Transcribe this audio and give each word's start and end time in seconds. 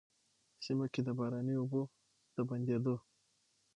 سيمه 0.65 0.85
کي 0.93 1.01
د 1.03 1.09
باراني 1.19 1.53
اوبو 1.57 1.81
د 2.35 2.37
بندېدو، 2.49 2.95